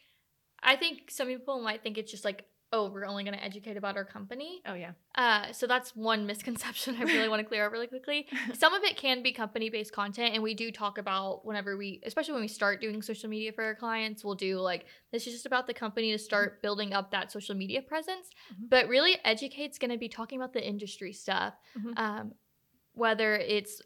I 0.62 0.76
think 0.76 1.10
some 1.10 1.30
people 1.30 1.62
might 1.62 1.82
think 1.82 1.98
it's 1.98 2.12
just 2.12 2.26
like, 2.26 2.44
oh, 2.74 2.90
we're 2.90 3.06
only 3.06 3.24
going 3.24 3.38
to 3.38 3.44
educate 3.44 3.78
about 3.78 3.96
our 3.96 4.04
company. 4.04 4.62
Oh 4.66 4.74
yeah. 4.74 4.92
Uh, 5.16 5.52
so 5.54 5.68
that's 5.68 5.96
one 5.96 6.26
misconception 6.32 6.96
I 7.00 7.04
really 7.04 7.30
want 7.30 7.40
to 7.40 7.48
clear 7.48 7.66
up 7.66 7.72
really 7.72 7.88
quickly. 7.88 8.26
Some 8.54 8.74
of 8.74 8.84
it 8.84 8.98
can 8.98 9.22
be 9.24 9.32
company 9.32 9.70
based 9.70 9.94
content, 9.94 10.34
and 10.34 10.42
we 10.44 10.54
do 10.56 10.72
talk 10.72 10.98
about 10.98 11.46
whenever 11.46 11.78
we, 11.78 12.02
especially 12.04 12.34
when 12.34 12.42
we 12.42 12.48
start 12.50 12.82
doing 12.82 13.02
social 13.02 13.30
media 13.30 13.54
for 13.54 13.64
our 13.64 13.76
clients, 13.76 14.26
we'll 14.26 14.36
do 14.36 14.58
like 14.60 14.86
this 15.12 15.28
is 15.28 15.34
just 15.34 15.46
about 15.46 15.68
the 15.68 15.74
company 15.74 16.12
to 16.12 16.18
start 16.18 16.62
building 16.64 16.94
up 16.94 17.12
that 17.12 17.32
social 17.32 17.56
media 17.56 17.82
presence. 17.82 18.30
Mhm. 18.52 18.70
But 18.70 18.88
really, 18.88 19.18
educate's 19.24 19.78
going 19.78 19.92
to 19.92 19.98
be 19.98 20.10
talking 20.10 20.40
about 20.40 20.52
the 20.54 20.68
industry 20.68 21.14
stuff, 21.14 21.54
Mhm. 21.78 21.94
um, 21.98 22.34
whether 22.94 23.36
it's 23.36 23.82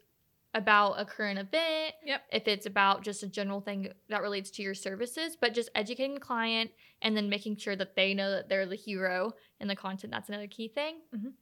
about 0.54 0.92
a 0.94 1.04
current 1.04 1.38
event, 1.38 1.94
Yep. 2.04 2.22
if 2.32 2.48
it's 2.48 2.66
about 2.66 3.02
just 3.02 3.22
a 3.22 3.28
general 3.28 3.60
thing 3.60 3.92
that 4.08 4.22
relates 4.22 4.50
to 4.52 4.62
your 4.62 4.74
services, 4.74 5.36
but 5.36 5.52
just 5.54 5.68
educating 5.74 6.14
the 6.14 6.20
client 6.20 6.70
and 7.02 7.16
then 7.16 7.28
making 7.28 7.56
sure 7.56 7.76
that 7.76 7.94
they 7.96 8.14
know 8.14 8.30
that 8.30 8.48
they're 8.48 8.66
the 8.66 8.74
hero 8.76 9.32
in 9.60 9.68
the 9.68 9.76
content. 9.76 10.10
That's 10.12 10.28
another 10.28 10.46
key 10.46 10.68
thing. 10.68 11.02
Mhm. 11.14 11.34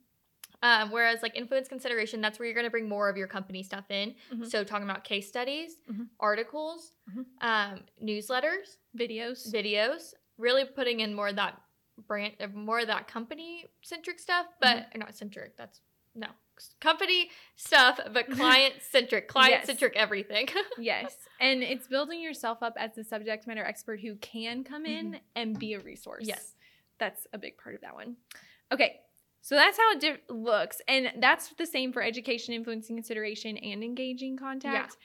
Um, 0.62 0.90
whereas 0.90 1.22
like 1.22 1.36
influence 1.36 1.68
consideration, 1.68 2.20
that's 2.20 2.38
where 2.38 2.46
you're 2.46 2.54
going 2.54 2.64
to 2.64 2.70
bring 2.70 2.88
more 2.88 3.08
of 3.08 3.16
your 3.16 3.28
company 3.28 3.62
stuff 3.62 3.90
in. 3.90 4.14
Mhm. 4.32 4.46
So 4.50 4.64
talking 4.64 4.88
about 4.88 5.04
case 5.04 5.28
studies, 5.28 5.78
Mhm. 5.88 6.08
articles, 6.18 6.96
Mhm. 7.10 7.26
um, 7.42 7.86
newsletters, 8.02 8.78
Videos. 8.96 9.52
videos, 9.52 10.14
really 10.38 10.64
putting 10.64 11.00
in 11.00 11.14
more 11.14 11.28
of 11.28 11.36
that 11.36 11.60
brand, 12.06 12.36
more 12.54 12.80
of 12.80 12.86
that 12.88 13.06
company 13.06 13.66
centric 13.82 14.18
stuff, 14.18 14.46
but 14.60 14.88
or 14.94 14.98
not 14.98 15.14
centric. 15.14 15.56
That's 15.56 15.80
no 16.14 16.28
company 16.80 17.30
stuff, 17.56 18.00
but 18.12 18.30
client 18.30 18.74
centric, 18.90 19.28
client 19.28 19.66
centric 19.66 19.94
everything. 19.96 20.48
yes. 20.78 21.16
And 21.40 21.62
it's 21.62 21.86
building 21.86 22.20
yourself 22.20 22.62
up 22.62 22.74
as 22.78 22.94
the 22.94 23.04
subject 23.04 23.46
matter 23.46 23.64
expert 23.64 24.00
who 24.00 24.16
can 24.16 24.64
come 24.64 24.86
in 24.86 25.06
mm-hmm. 25.06 25.16
and 25.34 25.58
be 25.58 25.74
a 25.74 25.80
resource. 25.80 26.24
Yes. 26.26 26.54
That's 26.98 27.26
a 27.32 27.38
big 27.38 27.58
part 27.58 27.74
of 27.74 27.82
that 27.82 27.94
one. 27.94 28.16
Okay. 28.72 29.00
So 29.42 29.54
that's 29.54 29.78
how 29.78 29.92
it 29.92 30.00
di- 30.00 30.34
looks. 30.34 30.80
And 30.88 31.12
that's 31.20 31.50
the 31.56 31.66
same 31.66 31.92
for 31.92 32.02
education, 32.02 32.54
influencing 32.54 32.96
consideration, 32.96 33.56
and 33.58 33.84
engaging 33.84 34.36
contact. 34.36 34.96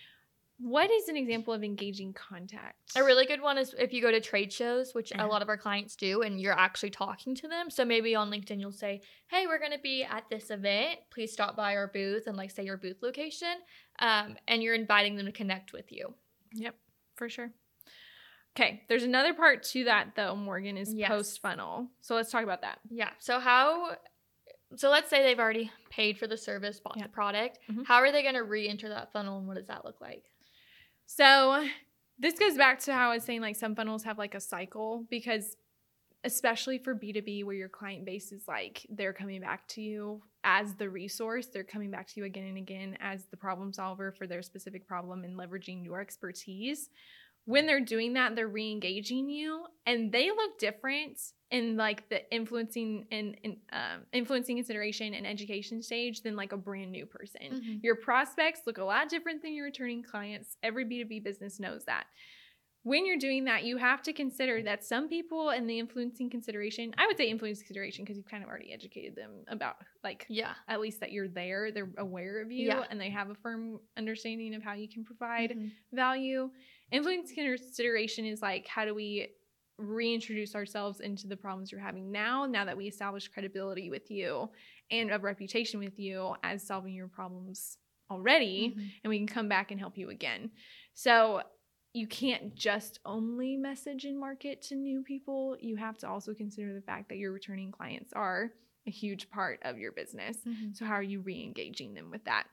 What 0.63 0.91
is 0.91 1.07
an 1.07 1.17
example 1.17 1.53
of 1.53 1.63
engaging 1.63 2.13
contact? 2.13 2.91
A 2.95 3.03
really 3.03 3.25
good 3.25 3.41
one 3.41 3.57
is 3.57 3.73
if 3.79 3.91
you 3.93 4.01
go 4.01 4.11
to 4.11 4.19
trade 4.21 4.53
shows, 4.53 4.93
which 4.93 5.11
Uh-huh. 5.11 5.25
a 5.25 5.27
lot 5.27 5.41
of 5.41 5.49
our 5.49 5.57
clients 5.57 5.95
do, 5.95 6.21
and 6.21 6.39
you're 6.39 6.57
actually 6.57 6.91
talking 6.91 7.33
to 7.35 7.47
them. 7.47 7.69
So 7.71 7.83
maybe 7.83 8.13
on 8.15 8.29
LinkedIn, 8.29 8.59
you'll 8.59 8.71
say, 8.71 9.01
Hey, 9.27 9.47
we're 9.47 9.59
going 9.59 9.71
to 9.71 9.79
be 9.79 10.03
at 10.03 10.29
this 10.29 10.51
event. 10.51 10.99
Please 11.09 11.31
stop 11.33 11.55
by 11.55 11.75
our 11.75 11.87
booth 11.87 12.27
and 12.27 12.37
like 12.37 12.51
say 12.51 12.63
your 12.63 12.77
booth 12.77 13.01
location. 13.01 13.55
Um, 13.99 14.37
and 14.47 14.61
you're 14.61 14.75
inviting 14.75 15.15
them 15.15 15.25
to 15.25 15.31
connect 15.31 15.73
with 15.73 15.91
you. 15.91 16.13
Yep, 16.53 16.75
for 17.15 17.27
sure. 17.29 17.51
Okay, 18.55 18.83
there's 18.89 19.03
another 19.03 19.33
part 19.33 19.63
to 19.63 19.85
that 19.85 20.15
though, 20.15 20.35
Morgan, 20.35 20.77
is 20.77 20.93
Yes. 20.93 21.07
post 21.09 21.41
funnel. 21.41 21.89
So 22.01 22.13
let's 22.15 22.29
talk 22.29 22.43
about 22.43 22.61
that. 22.61 22.79
Yeah. 22.89 23.11
So, 23.19 23.39
how, 23.39 23.95
so 24.75 24.89
let's 24.89 25.09
say 25.09 25.23
they've 25.23 25.39
already 25.39 25.71
paid 25.89 26.17
for 26.19 26.27
the 26.27 26.37
service, 26.37 26.79
bought 26.81 26.97
Yeah. 26.97 27.03
the 27.03 27.09
product. 27.09 27.59
Mhm. 27.69 27.85
How 27.87 27.95
are 27.95 28.11
they 28.11 28.21
going 28.21 28.35
to 28.35 28.43
re 28.43 28.67
enter 28.67 28.89
that 28.89 29.11
funnel 29.13 29.37
and 29.39 29.47
what 29.47 29.55
does 29.55 29.67
that 29.67 29.85
look 29.85 30.01
like? 30.01 30.25
So 31.13 31.67
this 32.19 32.39
goes 32.39 32.55
back 32.55 32.79
to 32.83 32.93
how 32.93 33.09
I 33.09 33.15
was 33.15 33.25
saying 33.25 33.41
like 33.41 33.57
some 33.57 33.75
funnels 33.75 34.03
have 34.03 34.17
like 34.17 34.33
a 34.33 34.39
cycle 34.39 35.05
because 35.09 35.57
especially 36.23 36.77
for 36.77 36.95
B2B 36.95 37.43
where 37.43 37.55
your 37.55 37.67
client 37.67 38.05
base 38.05 38.31
is 38.31 38.47
like 38.47 38.85
they're 38.89 39.11
coming 39.11 39.41
back 39.41 39.67
to 39.69 39.81
you 39.81 40.21
as 40.45 40.73
the 40.75 40.89
resource, 40.89 41.47
they're 41.47 41.65
coming 41.65 41.91
back 41.91 42.07
to 42.07 42.13
you 42.21 42.25
again 42.25 42.45
and 42.45 42.57
again 42.57 42.97
as 43.01 43.25
the 43.25 43.35
problem 43.35 43.73
solver 43.73 44.13
for 44.13 44.25
their 44.25 44.41
specific 44.41 44.87
problem 44.87 45.25
and 45.25 45.37
leveraging 45.37 45.83
your 45.83 45.99
expertise. 45.99 46.89
When 47.45 47.65
they're 47.65 47.79
doing 47.81 48.13
that, 48.13 48.36
they're 48.36 48.48
re-engaging 48.48 49.29
you 49.29 49.65
and 49.86 50.12
they 50.12 50.29
look 50.29 50.60
different 50.60 51.19
in 51.50 51.75
like 51.75 52.07
the 52.10 52.33
influencing 52.33 53.07
and, 53.12 53.36
and 53.43 53.57
um, 53.74 54.05
influencing 54.13 54.55
consideration 54.57 55.13
and 55.13 55.25
education 55.27 55.81
stage 55.81 56.21
than 56.21 56.36
like 56.36 56.51
a 56.53 56.57
brand 56.57 56.91
new 56.91 57.05
person. 57.05 57.79
Your 57.83 57.95
prospects 57.95 58.62
look 58.65 58.77
a 58.77 58.83
lot 58.83 59.10
different 59.10 59.41
than 59.41 59.53
your 59.53 59.65
returning 59.65 60.03
clients. 60.03 60.55
Every 60.63 60.86
B2B 60.86 61.24
business 61.24 61.60
knows 61.60 61.83
that. 61.86 62.05
When 62.83 63.05
you're 63.05 63.17
doing 63.17 63.43
that, 63.45 63.63
you 63.63 63.77
have 63.77 64.01
to 64.03 64.13
consider 64.13 64.63
that 64.63 64.83
some 64.83 65.07
people 65.07 65.51
in 65.51 65.67
the 65.67 65.77
influencing 65.77 66.31
consideration, 66.31 66.95
I 66.98 67.05
would 67.05 67.15
say 67.15 67.29
influencing 67.29 67.65
consideration 67.67 68.03
because 68.05 68.17
you've 68.17 68.25
kind 68.25 68.43
of 68.43 68.50
already 68.50 68.74
educated 68.74 69.15
them 69.15 69.43
about 69.50 69.75
like 70.03 70.25
Yeah. 70.29 70.53
at 70.67 70.79
least 70.79 71.00
that 71.01 71.12
you're 71.12 71.27
there, 71.27 71.71
they're 71.71 71.91
aware 72.00 72.41
of 72.41 72.51
you 72.51 72.67
Yeah. 72.69 72.86
and 72.89 73.00
they 73.00 73.12
have 73.12 73.29
a 73.29 73.36
firm 73.36 73.79
understanding 73.98 74.55
of 74.55 74.63
how 74.63 74.74
you 74.74 74.89
can 74.89 75.03
provide 75.03 75.51
Mhm. 75.51 75.71
value. 75.93 76.50
Influence 76.91 77.31
consideration 77.31 78.25
is 78.25 78.41
like 78.41 78.67
how 78.67 78.86
do 78.86 78.93
we 78.93 79.29
reintroduce 79.77 80.53
ourselves 80.55 81.00
into 81.00 81.27
the 81.27 81.38
problems 81.38 81.71
you're 81.71 81.81
having 81.81 82.12
now, 82.12 82.45
now 82.45 82.65
that 82.65 82.77
we 82.77 82.88
establish 82.88 83.27
credibility 83.27 83.89
with 83.89 84.12
you 84.12 84.50
and 84.91 85.12
a 85.12 85.17
reputation 85.17 85.79
with 85.79 85.98
you 85.98 86.36
as 86.43 86.65
solving 86.65 86.93
your 86.93 87.07
problems 87.07 87.77
already, 88.12 88.75
Mhm. 88.77 88.91
and 89.03 89.10
we 89.10 89.17
can 89.17 89.25
come 89.27 89.48
back 89.48 89.71
and 89.71 89.79
help 89.79 89.98
you 89.98 90.10
again. 90.10 90.51
So 90.93 91.41
you 91.93 92.07
can't 92.07 92.53
just 92.55 93.00
only 93.05 93.57
message 93.57 94.05
and 94.05 94.19
market 94.19 94.62
to 94.63 94.75
new 94.75 95.01
people. 95.03 95.57
You 95.60 95.77
have 95.77 95.98
to 96.00 96.07
also 96.10 96.33
consider 96.33 96.74
the 96.74 96.81
fact 96.81 97.10
that 97.10 97.17
your 97.17 97.31
returning 97.31 97.71
clients 97.71 98.13
are 98.13 98.53
a 98.86 98.91
huge 98.91 99.29
part 99.29 99.60
of 99.63 99.77
your 99.77 99.91
business. 99.93 100.38
Mhm. 100.45 100.75
So 100.75 100.86
how 100.86 100.93
are 100.93 101.03
you 101.03 101.21
re-engaging 101.21 101.93
them 101.93 102.12
with 102.12 102.24
that? 102.25 102.48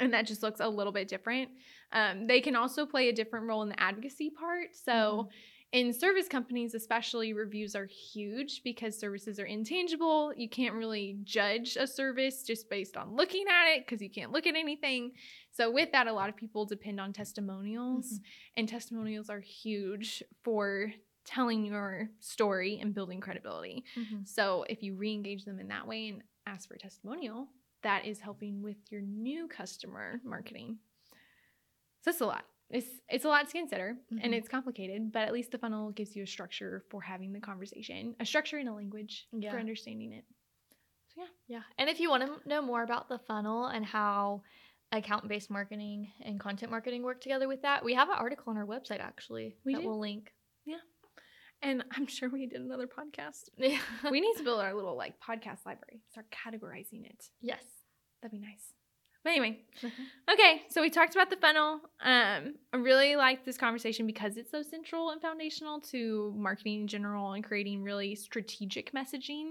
And 0.00 0.12
that 0.14 0.26
just 0.26 0.42
looks 0.42 0.60
a 0.60 0.68
little 0.68 0.92
bit 0.92 1.08
different. 1.08 1.50
Um, 1.92 2.26
they 2.26 2.40
can 2.40 2.56
also 2.56 2.86
play 2.86 3.08
a 3.08 3.12
different 3.12 3.46
role 3.46 3.62
in 3.62 3.68
the 3.68 3.80
advocacy 3.80 4.30
part. 4.30 4.74
So 4.74 5.28
in 5.72 5.92
service 5.92 6.28
companies, 6.28 6.74
especially, 6.74 7.32
reviews 7.32 7.74
are 7.74 7.86
huge 7.86 8.62
because 8.62 8.98
services 8.98 9.38
are 9.38 9.46
intangible. 9.46 10.32
You 10.36 10.48
can't 10.48 10.74
really 10.74 11.18
judge 11.24 11.76
a 11.76 11.86
service 11.86 12.42
just 12.42 12.68
based 12.68 12.96
on 12.96 13.14
looking 13.16 13.44
at 13.48 13.76
it 13.76 13.86
because 13.86 14.02
you 14.02 14.10
can't 14.10 14.32
look 14.32 14.46
at 14.46 14.54
anything. 14.54 15.12
So 15.50 15.70
with 15.70 15.92
that, 15.92 16.08
a 16.08 16.12
lot 16.12 16.28
of 16.28 16.36
people 16.36 16.66
depend 16.66 17.00
on 17.00 17.12
testimonials, 17.14 18.20
and 18.56 18.68
testimonials 18.68 19.30
are 19.30 19.40
huge 19.40 20.22
for 20.42 20.92
telling 21.24 21.64
your 21.64 22.10
story 22.20 22.78
and 22.80 22.92
building 22.94 23.20
credibility. 23.20 23.84
Mhm. 23.96 24.26
So 24.26 24.64
if 24.68 24.82
you 24.82 24.94
re-engage 24.94 25.44
them 25.44 25.58
in 25.58 25.68
that 25.68 25.86
way 25.86 26.08
and 26.08 26.22
ask 26.46 26.68
for 26.68 26.74
a 26.74 26.78
testimonial, 26.78 27.48
that 27.82 28.04
is 28.06 28.20
helping 28.20 28.62
with 28.62 28.76
your 28.90 29.00
new 29.00 29.48
customer 29.48 30.20
marketing. 30.24 30.78
So 32.02 32.10
that's 32.10 32.20
a 32.20 32.26
lot. 32.26 32.44
It's 32.70 32.86
it's 33.08 33.24
a 33.24 33.28
lot 33.28 33.46
to 33.46 33.52
consider 33.52 33.96
and 34.10 34.32
Mhm. 34.32 34.36
it's 34.36 34.48
complicated, 34.48 35.12
but 35.12 35.22
at 35.22 35.32
least 35.32 35.50
the 35.50 35.58
funnel 35.58 35.90
gives 35.90 36.16
you 36.16 36.22
a 36.22 36.26
structure 36.26 36.84
for 36.90 37.02
having 37.02 37.32
the 37.32 37.40
conversation, 37.40 38.16
a 38.18 38.24
structure 38.24 38.56
and 38.58 38.68
a 38.68 38.72
language 38.72 39.28
Yeah. 39.32 39.50
for 39.52 39.58
understanding 39.58 40.12
it. 40.12 40.24
So 41.08 41.20
yeah. 41.20 41.28
Yeah. 41.48 41.62
And 41.78 41.90
if 41.90 42.00
you 42.00 42.08
want 42.08 42.24
to 42.42 42.48
know 42.48 42.62
more 42.62 42.82
about 42.82 43.08
the 43.08 43.18
funnel 43.18 43.66
and 43.66 43.84
how 43.84 44.42
account 44.90 45.28
based 45.28 45.50
marketing 45.50 46.12
and 46.20 46.40
content 46.40 46.70
marketing 46.70 47.02
work 47.02 47.20
together 47.20 47.46
with 47.48 47.62
that, 47.62 47.84
we 47.84 47.94
have 47.94 48.08
an 48.08 48.16
article 48.16 48.50
on 48.50 48.56
our 48.56 48.66
website 48.66 49.00
actually 49.00 49.56
We 49.64 49.74
that 49.74 49.82
do? 49.82 49.88
we'll 49.88 49.98
link. 50.00 50.32
And 51.62 51.84
I'm 51.96 52.06
sure 52.06 52.28
we 52.28 52.46
did 52.46 52.60
another 52.60 52.86
podcast. 52.88 53.48
Yeah. 53.56 53.78
we 54.10 54.20
need 54.20 54.34
to 54.36 54.42
build 54.42 54.60
our 54.60 54.74
little 54.74 54.96
like 54.96 55.14
podcast 55.20 55.64
library. 55.64 56.00
Start 56.10 56.26
categorizing 56.30 57.04
it. 57.06 57.28
yes. 57.40 57.62
That'd 58.20 58.38
be 58.40 58.44
nice. 58.46 58.72
But 59.24 59.30
anyway, 59.30 59.60
Okay, 60.32 60.62
so 60.68 60.80
we 60.80 60.90
talked 60.90 61.14
about 61.14 61.30
the 61.30 61.36
funnel. 61.36 61.80
Um, 62.02 62.54
I 62.72 62.76
really 62.76 63.14
like 63.14 63.44
this 63.44 63.56
conversation 63.56 64.04
because 64.06 64.36
it's 64.36 64.50
so 64.50 64.62
central 64.62 65.10
and 65.10 65.20
foundational 65.22 65.80
to 65.92 66.34
marketing 66.36 66.80
in 66.82 66.86
general 66.88 67.32
and 67.32 67.44
creating 67.44 67.84
really 67.84 68.16
strategic 68.16 68.92
messaging. 68.92 69.50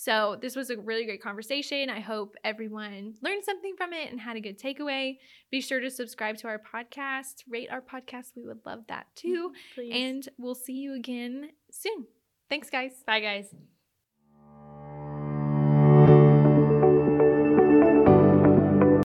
So, 0.00 0.38
this 0.40 0.54
was 0.54 0.70
a 0.70 0.76
really 0.76 1.04
great 1.04 1.20
conversation. 1.20 1.90
I 1.90 1.98
hope 1.98 2.36
everyone 2.44 3.14
learned 3.20 3.44
something 3.44 3.74
from 3.76 3.92
it 3.92 4.12
and 4.12 4.20
had 4.20 4.36
a 4.36 4.40
good 4.40 4.56
takeaway. 4.56 5.18
Be 5.50 5.60
sure 5.60 5.80
to 5.80 5.90
subscribe 5.90 6.36
to 6.36 6.46
our 6.46 6.60
podcast, 6.60 7.42
rate 7.48 7.68
our 7.68 7.80
podcast. 7.82 8.36
We 8.36 8.44
would 8.46 8.60
love 8.64 8.84
that 8.86 9.08
too. 9.16 9.48
Mm-hmm, 9.48 9.74
please. 9.74 9.92
And 9.92 10.28
we'll 10.38 10.54
see 10.54 10.74
you 10.74 10.94
again 10.94 11.50
soon. 11.72 12.06
Thanks, 12.48 12.70
guys. 12.70 12.92
bye, 13.04 13.18
guys. 13.18 13.52